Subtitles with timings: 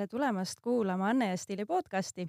[0.00, 2.24] tere tulemast kuulama Anne ja Stiili podcasti.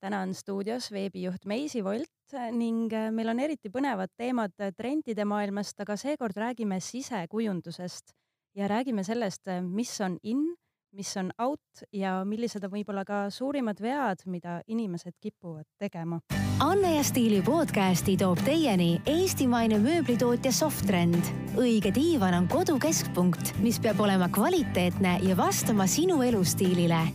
[0.00, 5.80] täna on stuudios veebijuht Meisi Volt ning äh, meil on eriti põnevad teemad trendide maailmast,
[5.84, 8.14] aga seekord räägime sisekujundusest
[8.56, 10.46] ja räägime sellest, mis on in
[10.92, 16.20] mis on out ja millised on võib-olla ka suurimad vead, mida inimesed kipuvad tegema.
[16.60, 21.30] Anne ja Stiili podcasti toob teieni eestimaine mööblitootja Softrend.
[21.56, 27.06] õige diivan on kodu keskpunkt, mis peab olema kvaliteetne ja vastama sinu elustiilile.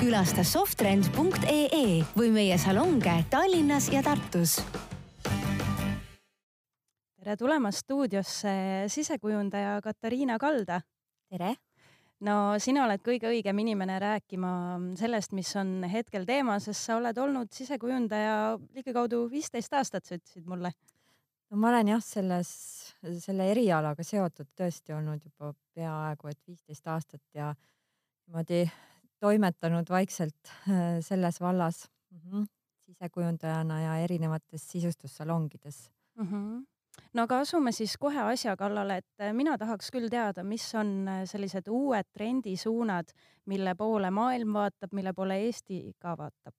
[0.00, 4.58] külasta softrend.ee või meie salonge Tallinnas ja Tartus
[7.24, 10.80] tere tulemast stuudiosse sisekujundaja Katariina Kalda.
[11.30, 11.54] tere
[12.24, 14.50] no sina oled kõige õigem inimene rääkima
[14.98, 18.34] sellest, mis on hetkel teema, sest sa oled olnud sisekujundaja
[18.76, 20.72] ligikaudu viisteist aastat, sa ütlesid mulle.
[21.50, 22.50] no ma olen jah, selles,
[23.24, 28.64] selle erialaga seotud tõesti olnud juba peaaegu et viisteist aastat ja niimoodi
[29.20, 32.46] toimetanud vaikselt äh, selles vallas mm -hmm,
[32.86, 36.28] sisekujundajana ja erinevates sisustussalongides mm.
[36.28, 36.73] -hmm
[37.14, 40.94] no aga asume siis kohe asja kallale, et äh, mina tahaks küll teada, mis on
[41.08, 43.14] äh, sellised uued trendisuunad,
[43.50, 46.56] mille poole maailm vaatab, mille poole Eesti ka vaatab?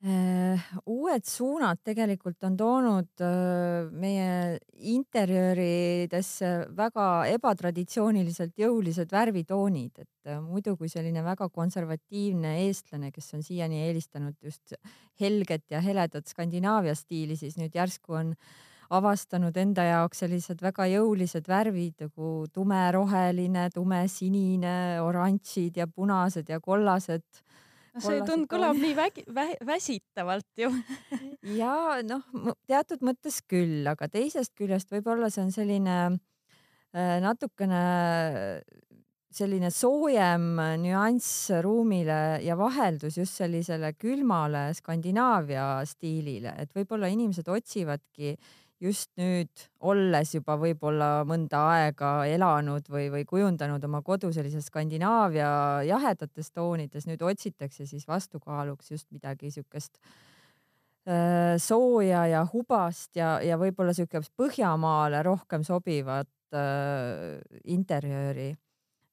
[0.00, 3.24] Äh, uued suunad tegelikult on toonud
[4.00, 4.30] meie
[4.94, 13.82] interjööridesse väga ebatraditsiooniliselt jõulised värvitoonid, et muidu kui selline väga konservatiivne eestlane, kes on siiani
[13.90, 14.72] eelistanud just
[15.20, 18.58] helget ja heledat Skandinaavia stiili, siis nüüd järsku on äh,
[18.90, 24.74] avastanud enda jaoks sellised väga jõulised värvid nagu tumeroheline, tumesinine,
[25.04, 27.24] oranžid ja punased ja kollased.
[27.94, 30.72] No see tund kõlab nii vägi, vä, väsitavalt ju.
[31.56, 32.26] Ja noh,
[32.70, 37.82] teatud mõttes küll, aga teisest küljest võib-olla see on selline äh, natukene
[39.30, 48.34] selline soojem nüanss ruumile ja vaheldus just sellisele külmale Skandinaavia stiilile, et võib-olla inimesed otsivadki
[48.80, 49.50] just nüüd,
[49.84, 55.50] olles juba võib-olla mõnda aega elanud või, või kujundanud oma kodu sellises Skandinaavia
[55.88, 63.60] jahedates toonides, nüüd otsitakse siis vastukaaluks just midagi siukest äh, sooja ja hubast ja, ja
[63.60, 68.54] võib-olla siukest Põhjamaale rohkem sobivat äh, interjööri.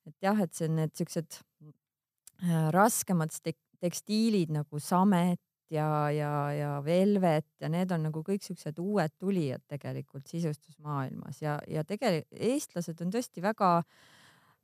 [0.07, 3.35] et jah, et see on need siuksed äh, raskemad
[3.83, 5.41] tekstiilid nagu samet
[5.73, 11.57] ja, ja, ja Velvet ja need on nagu kõik siuksed uued tulijad tegelikult sisustusmaailmas ja,
[11.67, 13.71] ja tegelikult eestlased on tõesti väga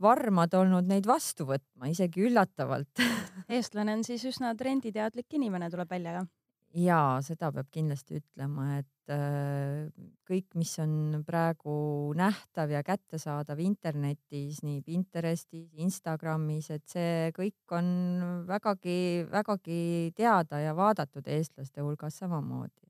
[0.03, 3.03] varmad olnud neid vastu võtma, isegi üllatavalt
[3.55, 6.31] eestlane on siis üsna trenditeadlik inimene, tuleb välja, jah?
[6.73, 9.89] Jaa, seda peab kindlasti ütlema, et äh,
[10.27, 11.75] kõik, mis on praegu
[12.17, 17.91] nähtav ja kättesaadav internetis, nii Pinterestis, Instagramis, et see kõik on
[18.49, 22.83] vägagi-vägagi teada ja vaadatud eestlaste hulgas samamoodi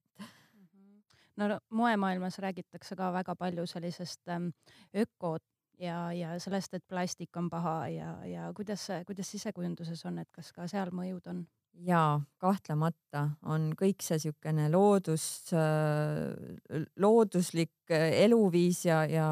[1.38, 4.50] no moemaailmas räägitakse ka väga palju sellisest ähm,
[4.94, 5.38] öko
[5.80, 10.52] ja, ja sellest, et plastik on paha ja, ja kuidas, kuidas sisekujunduses on, et kas
[10.54, 11.46] ka seal mõjud on?
[11.82, 15.26] Jaa, kahtlemata on kõik see niisugune loodus,
[15.58, 19.28] äh, looduslik äh, eluviis ja, ja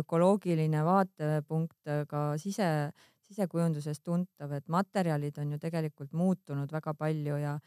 [0.00, 2.68] ökoloogiline vaatepunkt ka sise,
[3.28, 7.58] sisekujunduses tuntav, et materjalid on ju tegelikult muutunud väga palju ja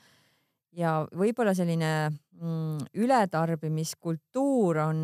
[0.77, 4.99] ja võib-olla selline mm, ületarbimiskultuur on,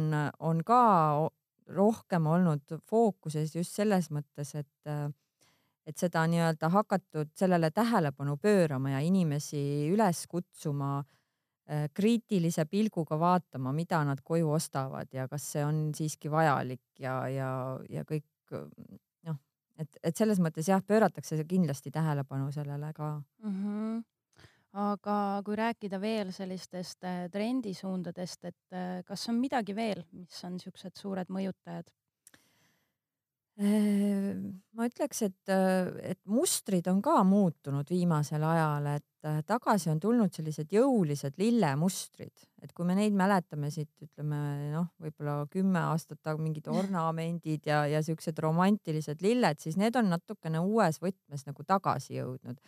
[0.45, 0.81] on ka
[1.73, 4.91] rohkem olnud fookuses just selles mõttes, et
[5.85, 13.73] et seda nii-öelda hakatud sellele tähelepanu pöörama ja inimesi üles kutsuma äh, kriitilise pilguga vaatama,
[13.73, 17.51] mida nad koju ostavad ja kas see on siiski vajalik ja, ja,
[17.89, 18.57] ja kõik
[19.25, 19.37] noh,
[19.77, 23.55] et, et selles mõttes jah, pööratakse kindlasti tähelepanu sellele ka mm.
[23.61, 24.03] -hmm
[24.75, 30.57] aga kui rääkida veel sellistest äh, trendisuundadest, et äh, kas on midagi veel, mis on
[30.57, 31.91] niisugused suured mõjutajad?
[33.55, 35.51] Ma ütleks, et,
[36.03, 42.43] et mustrid on ka muutunud viimasel ajal, et äh, tagasi on tulnud sellised jõulised lillemustrid,
[42.59, 44.41] et kui me neid mäletame siit, ütleme
[44.73, 50.11] noh, võib-olla kümme aastat tagasi mingid ornamendid ja, ja siuksed romantilised lilled, siis need on
[50.11, 52.59] natukene uues võtmes nagu tagasi jõudnud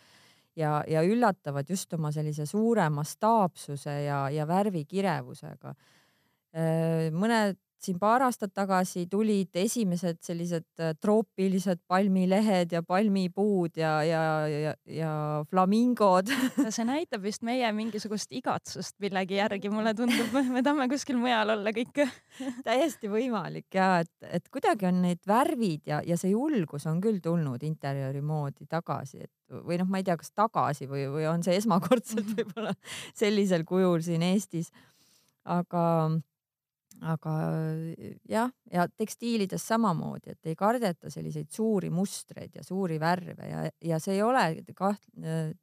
[0.56, 5.76] ja, ja üllatavad just oma sellise suure mastaapsuse ja, ja värvikirevusega.
[7.12, 14.22] mõned siin paar aastat tagasi tulid esimesed sellised äh, troopilised palmilehed ja palmipuud ja, ja,
[14.48, 15.12] ja, ja
[15.50, 16.32] flamingod
[16.74, 21.72] see näitab vist meie mingisugust igatsust millegi järgi, mulle tundub, me tahame kuskil mujal olla
[21.74, 22.04] kõik.
[22.66, 27.22] Täiesti võimalik ja et, et kuidagi on need värvid ja, ja see julgus on küll
[27.24, 29.32] tulnud interjööri moodi tagasi, et
[29.64, 32.74] või noh, ma ei tea, kas tagasi või, või on see esmakordselt võib-olla
[33.16, 34.72] sellisel kujul siin Eestis.
[35.48, 35.82] aga
[37.06, 37.34] aga
[38.28, 44.00] jah, ja tekstiilides samamoodi, et ei kardeta selliseid suuri mustreid ja suuri värve ja, ja
[44.02, 45.08] see ei ole kaht-,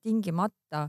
[0.04, 0.88] tingimata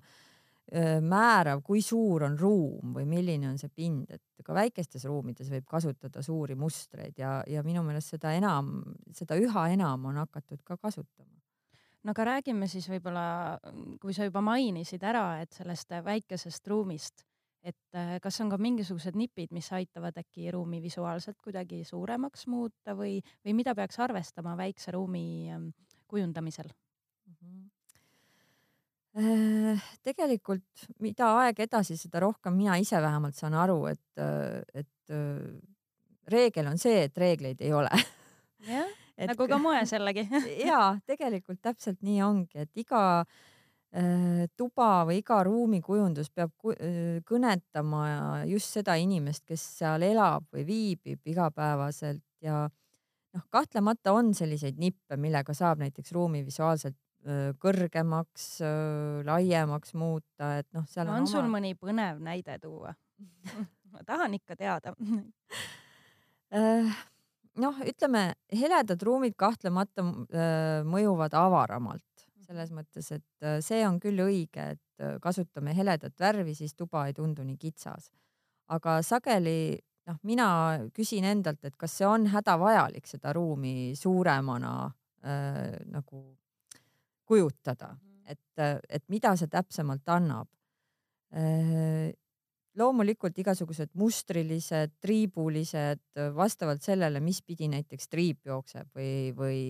[1.07, 5.67] määrav, kui suur on ruum või milline on see pind, et ka väikestes ruumides võib
[5.71, 8.81] kasutada suuri mustreid ja, ja minu meelest seda enam,
[9.15, 11.31] seda üha enam on hakatud ka kasutama.
[12.03, 13.59] No aga räägime siis võib-olla,
[14.03, 17.25] kui sa juba mainisid ära, et sellest väikesest ruumist
[17.67, 22.95] et äh, kas on ka mingisugused nipid, mis aitavad äkki ruumi visuaalselt kuidagi suuremaks muuta
[22.99, 25.71] või, või mida peaks arvestama väikse ruumi ähm,
[26.07, 27.39] kujundamisel mm?
[27.41, 27.65] -hmm
[30.05, 35.15] tegelikult mida aeg edasi, seda rohkem mina ise vähemalt saan aru, et, äh, et
[36.29, 37.89] reegel on see, et reegleid ei ole.
[38.69, 38.93] jah,
[39.31, 40.29] nagu ka moes jällegi
[40.69, 43.47] ja tegelikult täpselt nii ongi, et iga Äh,
[44.57, 51.33] tuba või iga ruumikujundus peab äh, kõnetama just seda inimest, kes seal elab või viibib
[51.33, 52.25] igapäevaselt.
[52.45, 58.61] Ja noh, kahtlemata on selliseid nippe, millega saab näiteks ruumi visuaalselt äh, kõrgemaks,
[59.25, 61.57] laiemaks muuta, et noh, seal on, on sul oma...
[61.57, 62.93] mõni põnev näide tuua?
[63.95, 64.93] Ma tahan ikka teada.
[67.57, 68.23] Noh, ütleme
[68.53, 70.05] heledad ruumid kahtlemata
[70.85, 72.16] mõjuvad avaramalt
[72.47, 77.07] selles mõttes, et äh, see on küll õige, et äh, kasutame heledat värvi, siis tuba
[77.07, 78.11] ei tundu nii kitsas.
[78.75, 80.49] aga sageli noh, mina
[80.95, 86.23] küsin endalt, et kas see on hädavajalik seda ruumi suuremana äh, nagu
[87.27, 88.23] kujutada, mhm.
[88.27, 90.49] et, äh, et mida see täpsemalt annab
[91.35, 92.13] äh,
[92.77, 96.03] loomulikult igasugused mustrilised, triibulised,
[96.37, 99.61] vastavalt sellele, mis pidi näiteks triip jookseb või, või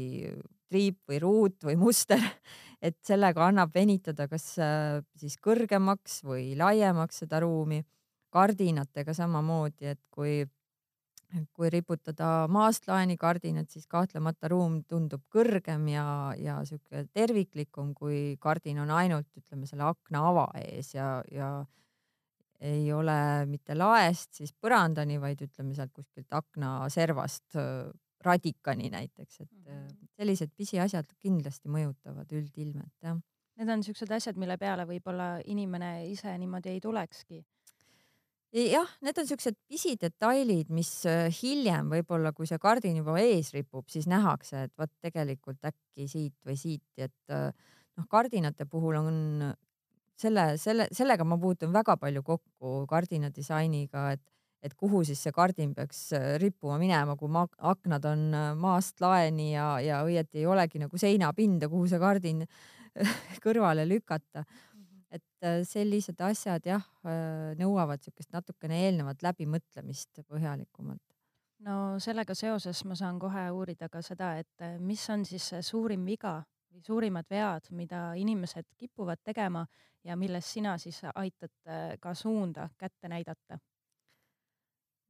[0.70, 2.20] triip või ruut või muster,
[2.86, 7.84] et sellega annab venitada kas äh, siis kõrgemaks või laiemaks seda ruumi.
[8.36, 10.42] kardinatega samamoodi, et kui,
[11.56, 18.36] kui riputada maast laeni kardinat, siis kahtlemata ruum tundub kõrgem ja, ja sihuke terviklikum, kui
[18.40, 21.64] kardin on ainult ütleme selle akna ava ees ja, ja
[22.60, 23.18] ei ole
[23.50, 27.58] mitte laest siis põrandani, vaid ütleme sealt kuskilt aknaservast
[28.26, 29.88] radikani näiteks, et mhm.
[30.18, 33.18] sellised pisiasjad kindlasti mõjutavad üldilmet, jah.
[33.56, 37.38] Need on siuksed asjad, mille peale võib-olla inimene ise niimoodi ei tulekski.
[38.56, 40.90] jah, need on siuksed pisidetailid, mis
[41.40, 46.36] hiljem võib-olla, kui see kardin juba ees ripub, siis nähakse, et vot tegelikult äkki siit
[46.44, 49.18] või siit, et noh, kardinate puhul on
[50.20, 54.22] selle, selle, sellega ma puutun väga palju kokku kardinadisainiga, et,
[54.64, 59.02] et kuhu siis see kardin peaks äh, rippuma minema, kui ma, aknad on äh, maast
[59.04, 62.46] laeni ja, ja õieti ei olegi nagu seinapinda, kuhu see kardin
[63.44, 64.46] kõrvale lükata.
[64.76, 65.04] Mhm.
[65.16, 66.88] et äh, sellised asjad jah,
[67.60, 71.04] nõuavad niisugust natukene eelnevat läbimõtlemist põhjalikumalt
[71.66, 76.04] no sellega seoses ma saan kohe uurida ka seda, et mis on siis see suurim
[76.04, 76.42] viga
[76.84, 79.66] suurimad vead, mida inimesed kipuvad tegema
[80.04, 83.58] ja milles sina siis aitad äh, ka suunda kätte näidata?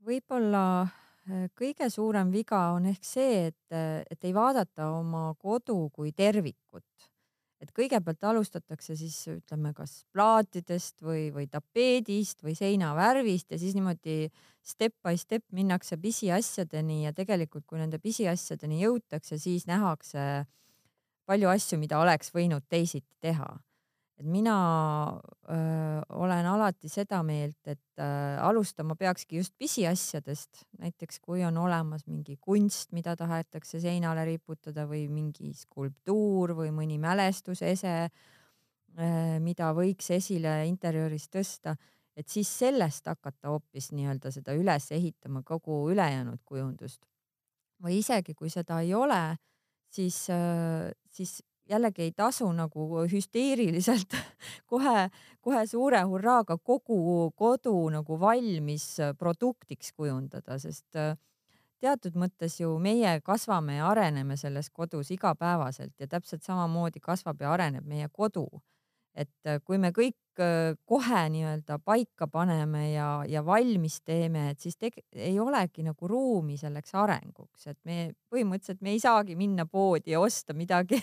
[0.06, 5.88] võib-olla äh, kõige suurem viga on ehk see, et, äh, et ei vaadata oma kodu
[5.92, 7.10] kui tervikut.
[7.56, 14.28] et kõigepealt alustatakse siis ütleme, kas plaatidest või, või tapeedist või seinavärvist ja siis niimoodi
[14.62, 20.44] step by step minnakse pisiasjadeni ja tegelikult, kui nende pisiasjadeni jõutakse, siis nähakse
[21.26, 23.50] palju asju, mida oleks võinud teisiti teha
[24.16, 24.56] et mina
[25.50, 32.06] öö, olen alati seda meelt, et öö, alustama peakski just pisiasjadest, näiteks kui on olemas
[32.06, 38.08] mingi kunst, mida tahetakse seinale riputada või mingi skulptuur või mõni mälestusese,
[39.44, 41.74] mida võiks esile interjööris tõsta,
[42.16, 47.02] et siis sellest hakata hoopis nii-öelda seda üles ehitama, kogu ülejäänud kujundust.
[47.84, 49.36] või isegi kui seda ei ole,
[49.96, 50.18] siis,
[51.10, 51.38] siis
[51.68, 54.16] jällegi ei tasu nagu hüsteeriliselt
[54.70, 55.08] kohe,
[55.40, 58.88] kohe suure hurraaga kogu kodu nagu valmis
[59.18, 61.16] produktiks kujundada, sest äh,
[61.82, 67.52] teatud mõttes ju meie kasvame ja areneme selles kodus igapäevaselt ja täpselt samamoodi kasvab ja
[67.52, 68.46] areneb meie kodu.
[69.16, 74.62] Et äh, kui me kõik äh, kohe nii-öelda paika paneme ja, ja valmis teeme, et
[74.62, 79.66] siis teg-, ei olegi nagu ruumi selleks arenguks, et me põhimõtteliselt me ei saagi minna
[79.66, 81.00] poodi ja osta midagi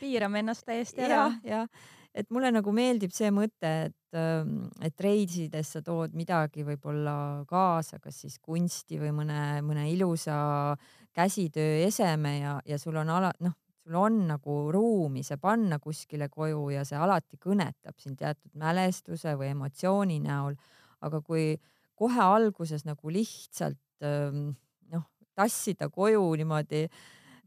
[0.00, 1.28] piirame ennast täiesti ära.
[1.46, 1.66] jah,
[2.14, 8.00] et mulle nagu meeldib see mõte, et, ähm, et reisides sa tood midagi võib-olla kaasa,
[8.02, 10.76] kas siis kunsti või mõne, mõne ilusa
[11.16, 13.56] käsitöö eseme ja, ja sul on ala, noh,
[13.90, 19.34] sul on nagu ruumi see panna kuskile koju ja see alati kõnetab sind teatud mälestuse
[19.34, 20.54] või emotsiooni näol.
[21.00, 21.56] aga kui
[21.96, 24.52] kohe alguses nagu lihtsalt ähm,
[24.92, 26.86] noh, tassida koju niimoodi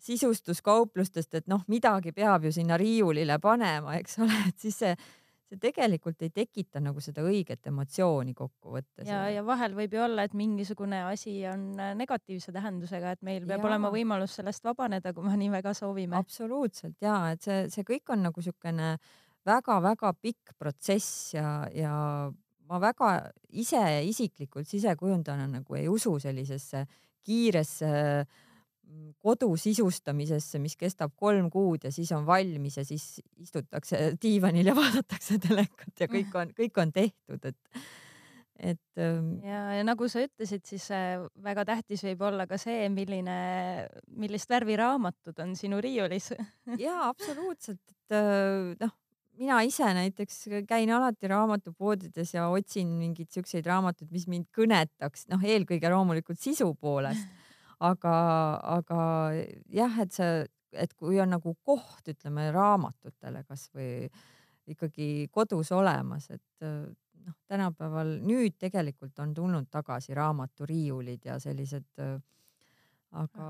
[0.03, 4.95] sisustuskauplustest, et noh, midagi peab ju sinna riiulile panema, eks ole, et siis see
[5.53, 9.07] see tegelikult ei tekita nagu seda õiget emotsiooni kokkuvõttes.
[9.07, 13.45] ja, ja vahel võib ju olla, et mingisugune asi on äh, negatiivse tähendusega, et meil
[13.47, 13.69] peab ja.
[13.71, 16.17] olema võimalus sellest vabaneda, kui me nii väga soovime.
[16.19, 18.95] absoluutselt ja et see, see kõik on nagu niisugune
[19.47, 21.93] väga-väga pikk protsess ja, ja
[22.69, 23.13] ma väga
[23.51, 26.85] ise isiklikult sisekujundajana nagu ei usu sellisesse
[27.23, 28.41] kiiresse äh,
[29.23, 34.77] kodu sisustamisesse, mis kestab kolm kuud ja siis on valmis ja siis istutakse diivanil ja
[34.77, 37.83] vaadatakse telekat ja kõik on, kõik on tehtud, et
[38.63, 38.79] et.
[39.01, 43.37] Ähm, ja, ja nagu sa ütlesid, siis äh, väga tähtis võib olla ka see, milline,
[44.19, 46.31] millist värvi raamatud on sinu riiulis
[46.85, 48.93] ja absoluutselt, et äh, noh,
[49.41, 55.43] mina ise näiteks käin alati raamatupoodides ja otsin mingeid siukseid raamatuid, mis mind kõnetaks, noh,
[55.43, 57.42] eelkõige loomulikult sisu poolest
[57.79, 58.15] aga,
[58.77, 58.99] aga
[59.73, 64.09] jah, et see, et kui on nagu koht, ütleme raamatutele kasvõi
[64.73, 72.03] ikkagi kodus olemas, et noh, tänapäeval nüüd tegelikult on tulnud tagasi raamaturiiulid ja sellised
[73.13, 73.47] aga,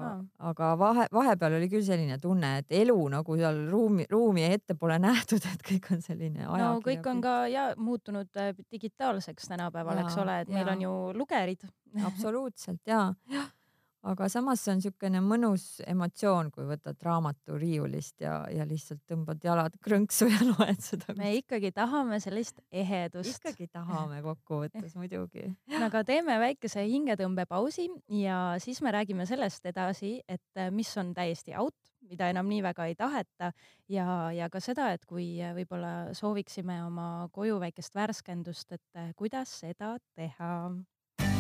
[0.50, 4.98] aga vahe, vahepeal oli küll selline tunne, et elu nagu seal ruumi, ruumi ette pole
[5.08, 10.20] nähtud, et kõik on selline no kõik on ka ja muutunud äh, digitaalseks tänapäeval, eks
[10.24, 10.60] ole, et ja.
[10.60, 11.68] meil on ju lugerid.
[12.04, 13.52] Absoluutselt ja, jah
[14.04, 19.44] aga samas see on niisugune mõnus emotsioon, kui võtad raamatu riiulist ja, ja lihtsalt tõmbad
[19.44, 21.16] jalad krõnksu ja loed seda.
[21.20, 23.40] me ikkagi tahame sellist ehedust.
[23.40, 25.48] ikkagi tahame kokkuvõttes muidugi.
[25.80, 31.56] aga teeme väikese hingetõmbepausi ja siis me räägime sellest edasi, et äh, mis on täiesti
[31.60, 33.54] out, mida enam nii väga ei taheta
[33.92, 39.14] ja, ja ka seda, et kui äh, võib-olla sooviksime oma koju väikest värskendust, et äh,
[39.16, 40.54] kuidas seda teha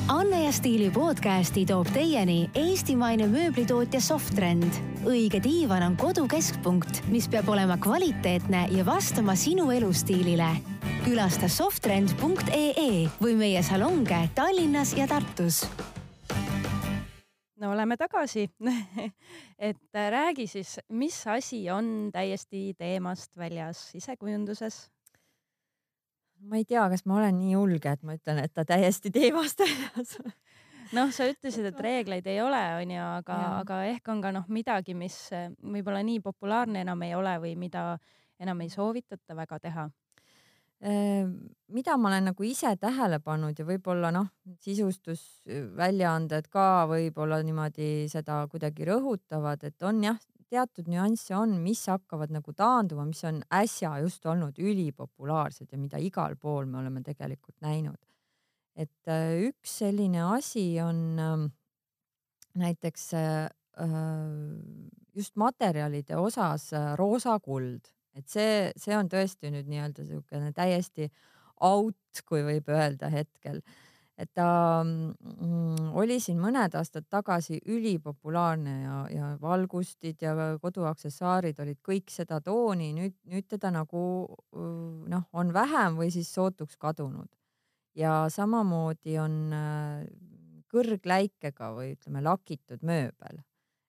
[0.07, 4.75] Anne ja Stiili podcasti toob teieni eestimaine mööblitootja Softrend.
[5.07, 10.49] õige diivan on kodu keskpunkt, mis peab olema kvaliteetne ja vastama sinu elustiilile.
[11.05, 15.63] külasta softrend.ee või meie salonge Tallinnas ja Tartus.
[17.55, 18.49] no oleme tagasi
[19.69, 24.92] et räägi siis, mis asi on täiesti teemast väljas sisekujunduses
[26.49, 29.63] ma ei tea, kas ma olen nii julge, et ma ütlen, et ta täiesti teemast
[29.63, 30.17] väljas
[30.93, 34.95] noh, sa ütlesid, et reegleid ei ole, onju, aga, aga ehk on ka noh, midagi,
[34.97, 37.93] mis eh, võib-olla nii populaarne enam ei ole või mida
[38.43, 39.89] enam ei soovitata väga teha.
[40.83, 41.37] Ehm,
[41.71, 44.27] mida ma olen nagu ise tähele pannud ja võib-olla noh,
[44.65, 50.19] sisustusväljaanded ka võib-olla niimoodi seda kuidagi rõhutavad, et on jah,
[50.53, 56.01] teatud nüansse on, mis hakkavad nagu taanduma, mis on äsja just olnud ülipopulaarsed ja mida
[56.01, 57.99] igal pool me oleme tegelikult näinud.
[58.75, 61.43] et äh, üks selline asi on ähm,
[62.57, 63.49] näiteks äh,
[65.13, 67.85] just materjalide osas äh, roosa kuld,
[68.17, 71.11] et see, see on tõesti nüüd nii-öelda niisugune täiesti
[71.61, 73.61] out, kui võib öelda hetkel
[74.17, 81.79] et ta mm, oli siin mõned aastad tagasi ülipopulaarne ja, ja valgustid ja koduaksessaarid olid
[81.85, 84.03] kõik seda tooni, nüüd, nüüd teda nagu
[85.09, 87.29] noh, on vähem või siis sootuks kadunud.
[87.95, 90.05] ja samamoodi on äh,
[90.73, 93.43] kõrgläikega või ütleme, lakitud mööbel,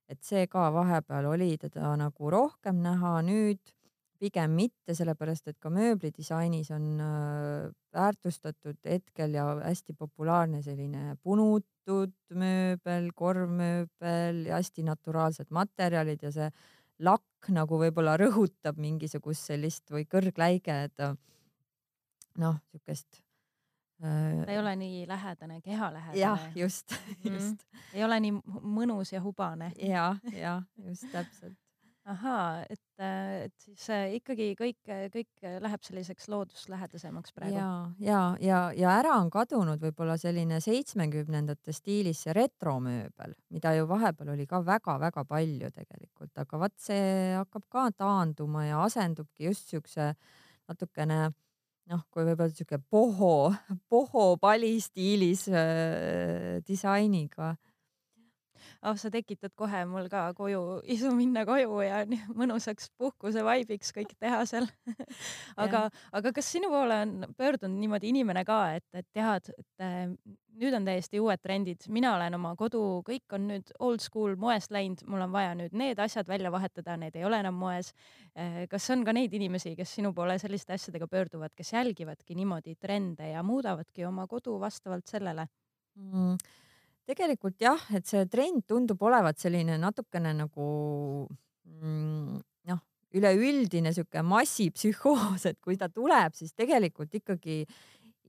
[0.08, 3.60] et see ka vahepeal oli teda nagu rohkem näha, nüüd
[4.24, 12.14] pigem mitte, sellepärast et ka mööblidisainis on äh, väärtustatud hetkel ja hästi populaarne selline punutud
[12.32, 16.48] mööbel, korvmööbel ja hästi naturaalsed materjalid ja see
[17.04, 21.04] lakk nagu võib-olla rõhutab mingisugust sellist või kõrgläige, et
[22.40, 23.20] noh, niisugust
[24.04, 26.22] äh, ta ei ole nii lähedane, kehalähedane.
[26.22, 27.84] jah, just, just mm.
[27.92, 29.72] ei ole nii mõnus ja hubane.
[29.82, 31.58] ja, ja just täpselt
[32.10, 34.78] ahaa, et, äh, et siis äh, ikkagi kõik,
[35.14, 37.56] kõik läheb selliseks looduslähedasemaks praegu.
[37.56, 37.68] ja,
[37.98, 44.34] ja, ja, ja ära on kadunud võib-olla selline seitsmekümnendate stiilis see retromööbel, mida ju vahepeal
[44.34, 47.06] oli ka väga-väga palju tegelikult, aga vaat see
[47.38, 50.12] hakkab ka taanduma ja asendubki just siukse
[50.68, 51.32] natukene
[51.90, 53.52] noh, kui võib-olla sihuke boho,
[53.92, 57.54] boho pali stiilis äh, disainiga
[58.82, 62.04] ah, sa tekitad kohe mul ka koju, isu minna koju ja
[62.34, 64.68] mõnusaks puhkuse vaibiks kõik teha seal
[65.64, 70.08] aga, aga kas sinu poole on pöördunud niimoodi inimene ka, et, et tead, et äh,
[70.60, 74.74] nüüd on täiesti uued trendid, mina olen oma kodu, kõik on nüüd old school moest
[74.74, 77.92] läinud, mul on vaja nüüd need asjad välja vahetada, need ei ole enam moes.
[78.38, 82.76] Äh, kas on ka neid inimesi, kes sinu poole selliste asjadega pöörduvad, kes jälgivadki niimoodi
[82.80, 85.48] trende ja muudavadki oma kodu vastavalt sellele
[85.94, 86.36] mm.?
[87.08, 90.68] Tegelikult jah, et see trend tundub olevat selline natukene nagu
[91.28, 92.38] mm,
[92.70, 92.80] noh,
[93.14, 97.62] üleüldine sihuke massipsühhoos, et kui ta tuleb, siis tegelikult ikkagi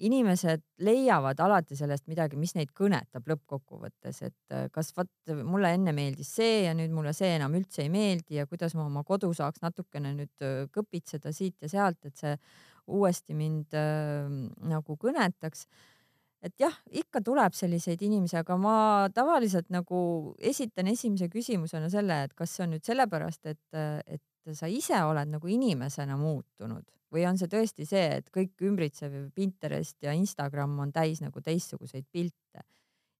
[0.03, 5.93] inimesed leiavad alati sellest midagi, mis neid kõnetab lõppkokkuvõttes, et äh, kas vot mulle enne
[5.95, 9.31] meeldis see ja nüüd mulle see enam üldse ei meeldi ja kuidas ma oma kodu
[9.35, 12.35] saaks natukene nüüd äh, kõpitseda siit ja sealt, et see
[12.91, 14.27] uuesti mind äh,
[14.67, 15.63] nagu kõnetaks
[16.45, 18.77] et jah, ikka tuleb selliseid inimesi, aga ma
[19.13, 19.99] tavaliselt nagu
[20.37, 25.31] esitan esimese küsimusena selle, et kas see on nüüd sellepärast, et, et sa ise oled
[25.31, 30.91] nagu inimesena muutunud või on see tõesti see, et kõik ümbritsev Pinterest ja Instagram on
[30.95, 32.65] täis nagu teistsuguseid pilte?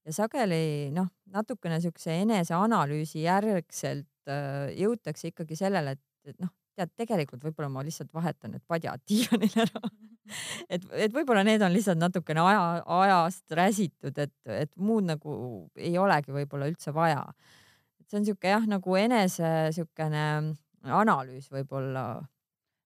[0.06, 6.92] Ja sageli noh, natukene siukse eneseanalüüsi järgselt äh, jõutakse ikkagi sellele, et, et noh, tead,
[7.00, 9.82] tegelikult võib-olla ma lihtsalt vahetan need padjad diivanil ära
[10.70, 12.64] et, et võib-olla need on lihtsalt natukene aja,
[13.00, 15.36] ajast räsitud, et, et muud nagu
[15.78, 17.24] ei olegi võib-olla üldse vaja.
[18.10, 20.26] see on sihuke jah, nagu enese siukene
[20.86, 22.06] analüüs võib-olla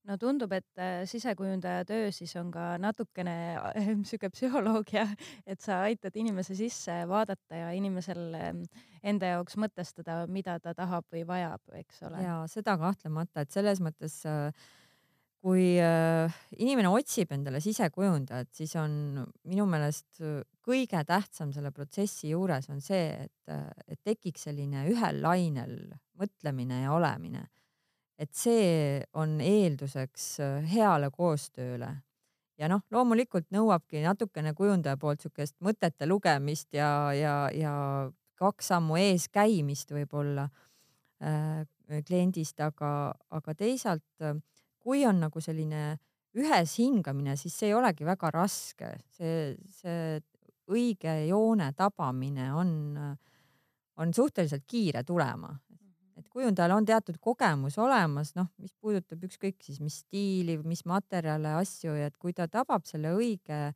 [0.10, 5.06] no tundub, et äh, sisekujundaja töö siis on ka natukene äh, sihuke psühholoogia,
[5.48, 8.66] et sa aitad inimese sisse vaadata ja inimesel ähm,
[9.04, 12.26] enda jaoks mõtestada, mida ta tahab või vajab, eks ole.
[12.26, 14.50] ja seda kahtlemata, et selles mõttes äh,
[15.40, 20.20] kui äh, inimene otsib endale sisekujundajat, siis on minu meelest
[20.66, 23.54] kõige tähtsam selle protsessi juures on see, et,
[23.88, 25.78] et tekiks selline ühel lainel
[26.20, 27.46] mõtlemine ja olemine.
[28.20, 30.26] Et see on eelduseks
[30.74, 31.94] heale koostööle.
[32.60, 37.74] ja noh, loomulikult nõuabki natukene kujundaja poolt siukest mõtete lugemist ja, ja, ja
[38.36, 40.50] kaks sammu ees käimist võib-olla
[41.24, 41.64] äh,
[42.06, 44.36] kliendist, aga, aga teisalt äh,
[44.80, 46.00] kui on nagu selline
[46.40, 50.20] ühes hingamine, siis see ei olegi väga raske, see, see
[50.70, 52.72] õige joone tabamine on,
[53.98, 55.52] on suhteliselt kiire tulema.
[56.30, 61.56] Et kujundajal on teatud kogemus olemas, noh, mis puudutab ükskõik siis mis stiili, mis materjale,
[61.58, 63.74] asju ja et kui ta tabab selle õige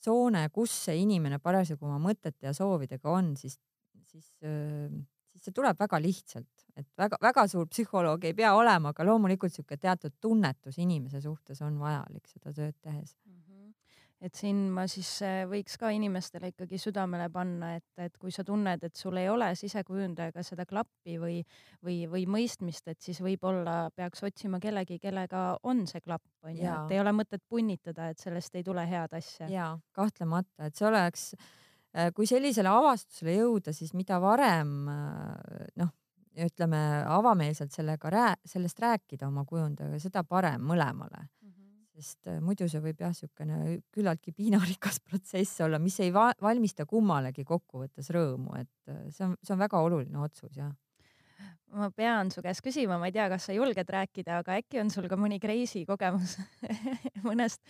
[0.00, 3.58] tsoone, kus see inimene parasjagu oma mõtete ja soovidega on, siis,
[4.06, 4.30] siis
[5.30, 9.78] siis see tuleb väga lihtsalt, et väga-väga suur psühholoog ei pea olema, aga loomulikult sihuke
[9.80, 13.16] teatud tunnetus inimese suhtes on vajalik seda tööd tehes.
[14.20, 18.44] Et siin ma siis äh, võiks ka inimestele ikkagi südamele panna, et, et kui sa
[18.46, 21.38] tunned, et sul ei ole sisekujundajaga seda klappi või,
[21.84, 26.94] või, või mõistmist, et siis võib-olla peaks otsima kellegi, kellega on see klapp, onju, et
[26.94, 29.48] ei ole mõtet punnitada, et sellest ei tule head asja.
[29.50, 31.32] ja kahtlemata, et see oleks
[31.90, 35.90] Äh, kui sellisele avastusele jõuda, siis mida varem äh, noh,
[36.38, 36.78] ütleme
[37.10, 41.24] avameelselt sellega rää-, sellest rääkida oma kujundajaga, seda parem mõlemale.
[42.00, 46.88] Sest äh, muidu see võib jah, niisugune küllaltki piinarikas protsess olla, mis ei va valmista
[46.88, 50.72] kummalegi kokkuvõttes rõõmu, et see on, see on väga oluline otsus jah
[51.76, 54.90] ma pean su käest küsima, ma ei tea, kas sa julged rääkida, aga äkki on
[54.92, 56.36] sul ka mõni crazy kogemus
[57.28, 57.62] mõnest,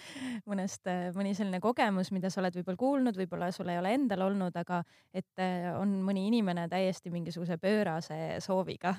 [0.49, 4.57] mõnest, mõni selline kogemus, mida sa oled võib-olla kuulnud, võib-olla sul ei ole endal olnud,
[4.57, 8.97] aga et äh, on mõni inimene täiesti mingisuguse pöörase sooviga?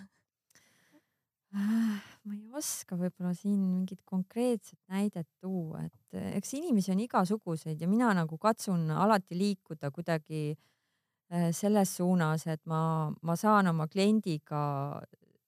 [1.52, 7.02] Ah, ma ei oska võib-olla siin mingit konkreetset näidet tuua, et äh, eks inimesi on
[7.04, 10.54] igasuguseid ja mina nagu katsun alati liikuda kuidagi
[11.32, 15.00] Äh, selles suunas, et ma, ma saan oma kliendiga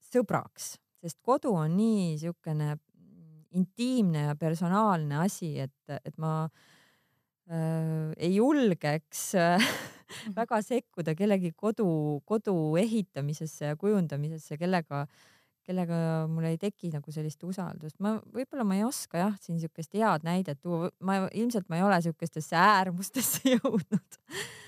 [0.08, 2.70] sõbraks, sest kodu on nii niisugune
[3.60, 6.46] intiimne ja personaalne asi, et, et ma
[7.52, 9.68] äh, ei julgeks äh,
[10.40, 11.90] väga sekkuda kellegi kodu,
[12.24, 15.33] kodu ehitamisesse ja kujundamisesse, kellega äh,
[15.66, 15.98] kellega
[16.32, 18.00] mul ei teki nagu sellist usaldust.
[18.04, 21.86] ma võib-olla ma ei oska jah, siin niisugust head näidet tuua, ma ilmselt ma ei
[21.86, 24.20] ole niisugustesse äärmustesse jõudnud.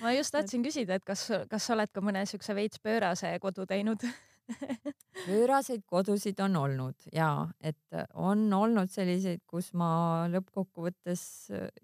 [0.02, 3.68] ma just tahtsin küsida, et kas, kas sa oled ka mõne niisuguse veits pöörase kodu
[3.68, 4.06] teinud
[5.26, 7.30] pööraseid kodusid on olnud ja
[7.60, 11.22] et on olnud selliseid, kus ma lõppkokkuvõttes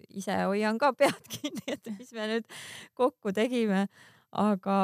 [0.08, 2.58] ise hoian ka pead kinni, et mis me nüüd
[2.98, 3.86] kokku tegime.
[4.32, 4.76] aga,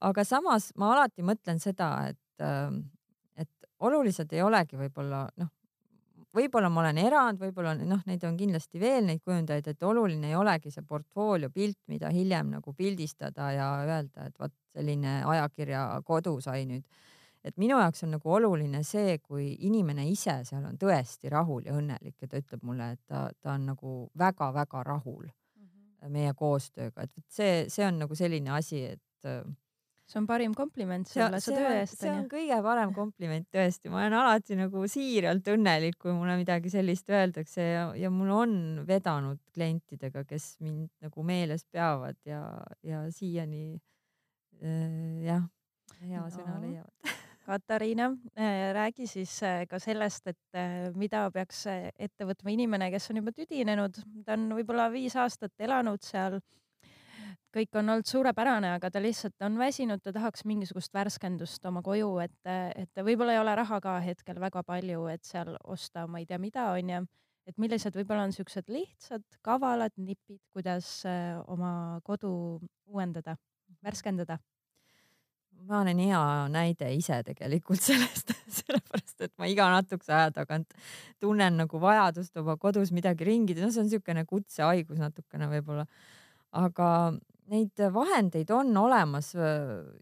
[0.00, 2.42] aga samas ma alati mõtlen seda, et
[3.80, 5.50] olulised ei olegi võib-olla noh,
[6.34, 10.36] võib-olla ma olen erand, võib-olla noh, neid on kindlasti veel neid kujundajaid, et oluline ei
[10.38, 16.38] olegi see portfoolio pilt, mida hiljem nagu pildistada ja öelda, et vot selline ajakirja kodu
[16.44, 16.84] sai nüüd.
[17.44, 21.76] et minu jaoks on nagu oluline see, kui inimene ise seal on tõesti rahul ja
[21.78, 26.10] õnnelik ja ta ütleb mulle, et ta, ta on nagu väga-väga rahul mm -hmm.
[26.10, 29.24] meie koostööga, et see, see on nagu selline asi, et
[30.08, 31.98] see on parim kompliment sulle su töö eest.
[32.00, 36.72] see on kõige parem kompliment tõesti, ma olen alati nagu siiralt õnnelik, kui mulle midagi
[36.72, 38.56] sellist öeldakse ja, ja mul on
[38.88, 42.42] vedanud klientidega, kes mind nagu meeles peavad ja,
[42.86, 43.64] ja siiani
[44.62, 45.48] äh, jah,
[46.00, 46.28] hea no.
[46.32, 47.16] sõna leiavad
[47.48, 51.62] Katariina, äh, räägi siis äh, ka sellest, et äh, mida peaks
[51.96, 56.36] ette võtma inimene, kes on juba tüdinenud, ta on võib-olla viis aastat elanud seal
[57.54, 62.10] kõik on olnud suurepärane, aga ta lihtsalt on väsinud, ta tahaks mingisugust värskendust oma koju,
[62.24, 66.28] et, et võib-olla ei ole raha ka hetkel väga palju, et seal osta, ma ei
[66.28, 67.06] tea, mida onju.
[67.48, 73.38] et millised võib-olla on siuksed lihtsad, kavalad nipid, kuidas äh, oma kodu uuendada,
[73.84, 74.38] värskendada?
[75.68, 76.20] ma olen hea
[76.54, 78.30] näide ise tegelikult sellest,
[78.60, 80.76] sellepärast et ma iga natukese aja tagant
[81.18, 85.88] tunnen nagu vajadust oma kodus midagi ringi teha, no see on niisugune kutsehaigus natukene võib-olla
[86.52, 86.88] aga
[87.48, 89.32] neid vahendeid on olemas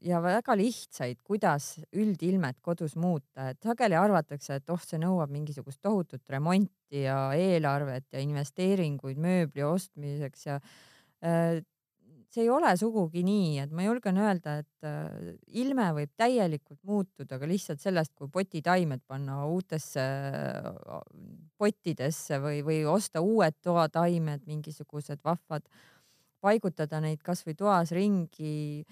[0.04, 5.80] ja väga lihtsaid, kuidas üldilmet kodus muuta, et sageli arvatakse, et oh, see nõuab mingisugust
[5.84, 10.60] tohutut remonti ja eelarvet ja investeeringuid mööbli ostmiseks ja
[12.36, 17.48] see ei ole sugugi nii, et ma julgen öelda, et ilme võib täielikult muutuda ka
[17.48, 20.04] lihtsalt sellest, kui potitaimed panna uutesse
[21.56, 25.64] pottidesse või, või osta uued toataimed, mingisugused vahvad
[26.46, 28.84] paigutada neid kasvõi toas ringi,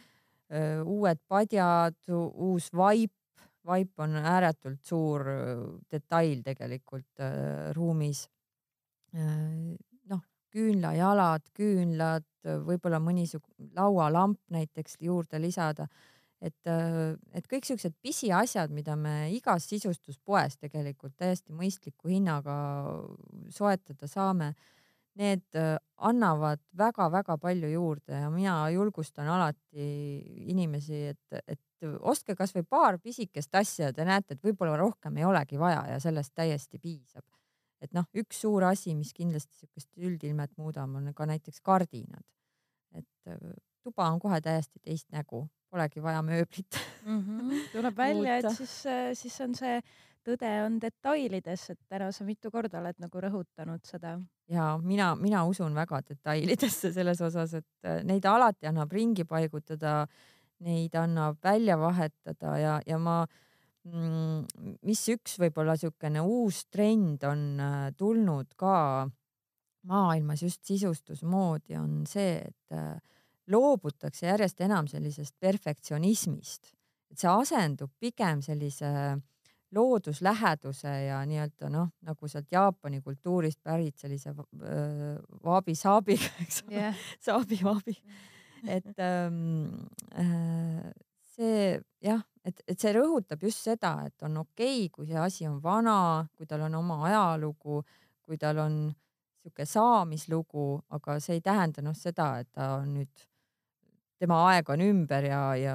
[0.84, 3.14] uued padjad, uus vaip,
[3.64, 5.24] vaip on ääretult suur
[5.90, 7.22] detail tegelikult
[7.78, 8.26] ruumis.
[9.14, 12.26] noh, küünlajalad, küünlad,
[12.66, 13.24] võib-olla mõni
[13.78, 15.86] laualamp näiteks juurde lisada
[16.44, 16.70] et,
[17.34, 22.56] et kõik siuksed pisiasjad, mida me igas sisustuspoes tegelikult täiesti mõistliku hinnaga
[23.54, 24.52] soetada saame
[25.18, 29.86] need äh, annavad väga-väga palju juurde ja mina julgustan alati
[30.50, 35.26] inimesi, et, et ostke kasvõi paar pisikest asja ja te näete, et võib-olla rohkem ei
[35.28, 37.24] olegi vaja ja sellest täiesti piisab.
[37.84, 42.24] et noh, üks suur asi, mis kindlasti sihukest üldilmet muudab, on ka näiteks kardinad.
[42.94, 47.20] et äh, tuba on kohe täiesti teist nägu, polegi vaja mööblit mm.
[47.20, 47.68] -hmm.
[47.72, 49.80] tuleb välja, et siis, äh, siis on see
[50.24, 54.16] tõde on detailides, et täna sa mitu korda oled nagu rõhutanud seda.
[54.50, 60.04] ja mina, mina usun väga detailidesse selles osas, et äh, neid alati annab ringi paigutada,
[60.64, 63.22] neid annab välja vahetada ja, ja ma
[63.84, 69.08] mm, mis üks võib-olla niisugune uus trend on äh, tulnud ka
[69.84, 72.96] maailmas just sisustusmoodi, on see, et äh,
[73.52, 76.72] loobutakse järjest enam sellisest perfektsionismist,
[77.12, 79.16] et see asendub pigem sellise äh,
[79.74, 84.34] loodusläheduse ja nii-öelda noh, nagu sealt Jaapani kultuurist pärit sellise
[85.44, 87.96] vaabi-saabiga, eks ole yeah., saabi-vaabi.
[88.64, 89.66] et ähm,
[90.18, 90.90] äh,
[91.34, 95.48] see jah, et, et see rõhutab just seda, et on okei okay,, kui see asi
[95.48, 97.82] on vana, kui tal on oma ajalugu,
[98.24, 98.78] kui tal on
[99.44, 103.26] sihuke saamislugu, aga see ei tähenda noh seda, et ta on nüüd
[104.20, 105.74] tema aeg on ümber ja, ja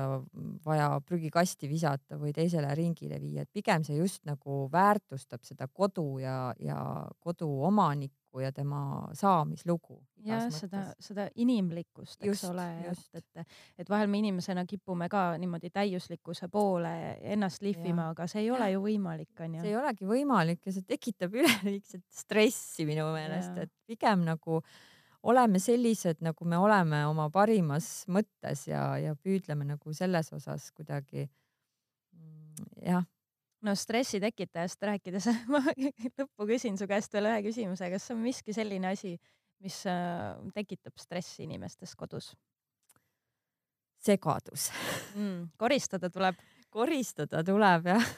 [0.65, 6.19] vaja prügikasti visata või teisele ringile viia, et pigem see just nagu väärtustab seda kodu
[6.23, 6.80] ja, ja
[7.19, 9.99] koduomanikku ja tema saamislugu.
[10.25, 15.32] ja seda, seda inimlikkust, eks just, ole, et, et, et vahel me inimesena kipume ka
[15.39, 19.63] niimoodi täiuslikkuse poole ennast lihvima, aga see ei ole ju võimalik, onju.
[19.63, 24.80] see ei olegi võimalik ja see tekitab üleliigset stressi minu meelest, et pigem nagu äh,
[25.23, 31.25] oleme sellised, nagu me oleme oma parimas mõttes ja, ja püüdleme nagu selles osas kuidagi
[31.25, 33.08] mm, jah.
[33.65, 38.55] no stressi tekitajast rääkides ma lõppu küsin su käest veel ühe küsimuse, kas on miski
[38.55, 39.17] selline asi,
[39.63, 42.34] mis äh, tekitab stressi inimestes kodus?
[43.99, 44.69] segadus
[45.15, 45.51] mm,.
[45.60, 46.38] koristada tuleb.
[46.71, 48.12] koristada tuleb jah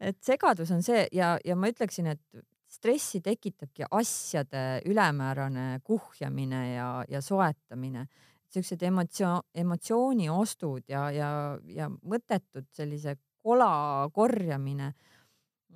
[0.00, 7.04] et segadus on see ja, ja ma ütleksin, et stressi tekitabki asjade ülemäärane kuhjamine ja,
[7.08, 8.06] ja soetamine.
[8.50, 14.92] siuksed emotsioon, emotsiooniostud ja, ja, ja mõttetud sellise kola korjamine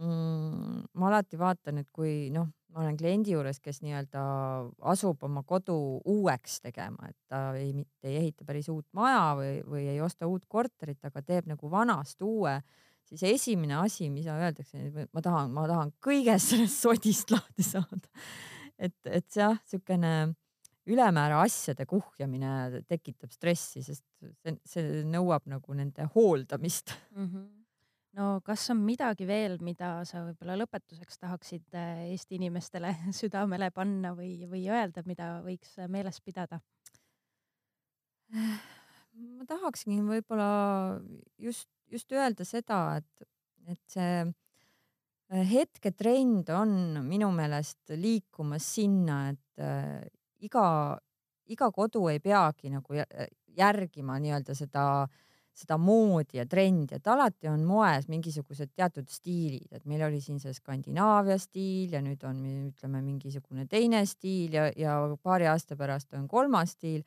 [0.01, 0.83] mm,.
[0.93, 4.23] ma alati vaatan, et kui noh, ma olen kliendi juures, kes nii-öelda
[4.91, 5.77] asub oma kodu
[6.11, 10.27] uueks tegema, et ta ei, mitte ei ehita päris uut maja või, või ei osta
[10.27, 12.59] uut korterit, aga teeb nagu vanast uue
[13.09, 18.09] siis esimene asi, mida öeldakse, ma tahan, ma tahan kõigest sellest sodist lahti saada.
[18.79, 20.15] et, et jah, niisugune
[20.87, 24.05] ülemäära asjade kuhjamine tekitab stressi, sest
[24.43, 27.29] see, see nõuab nagu nende hooldamist mm.
[27.29, 27.47] -hmm.
[28.19, 34.13] no kas on midagi veel, mida sa võib-olla lõpetuseks tahaksid äh, Eesti inimestele südamele panna
[34.17, 36.61] või, või öelda, mida võiks meeles pidada?
[38.35, 41.01] ma tahaksingi võib-olla
[41.39, 43.29] just, just öelda seda, et,
[43.71, 50.05] et see äh, hetketrend on minu meelest liikumas sinna, et äh,
[50.45, 50.67] iga,
[51.51, 52.99] iga kodu ei peagi nagu
[53.55, 54.85] järgima nii-öelda seda,
[55.55, 60.41] seda moodi ja trendi, et alati on moes mingisugused teatud stiilid, et meil oli siin
[60.43, 62.41] see Skandinaavia stiil ja nüüd on,
[62.73, 67.05] ütleme, mingisugune teine stiil ja, ja paari aasta pärast on kolmas stiil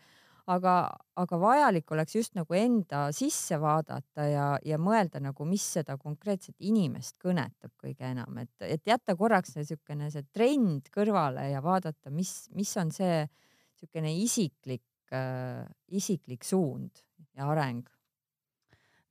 [0.51, 0.75] aga,
[1.19, 6.55] aga vajalik oleks just nagu enda sisse vaadata ja, ja mõelda nagu, mis seda konkreetset
[6.69, 12.47] inimest kõnetab kõige enam, et, et jätta korraks niisugune see trend kõrvale ja vaadata, mis,
[12.55, 15.67] mis on see niisugune isiklik äh,,
[15.99, 17.03] isiklik suund
[17.37, 17.85] ja areng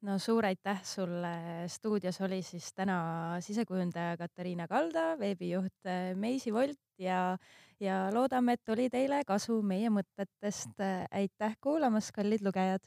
[0.07, 1.35] no suur aitäh sulle,
[1.69, 2.99] stuudios oli siis täna
[3.43, 7.37] sisekujundaja Katariina Kalda, veebijuht äh, Meisi Volt ja,
[7.81, 10.79] ja loodame, et oli teile kasu meie mõtetest.
[11.11, 12.85] aitäh kuulamast, kallid lugejad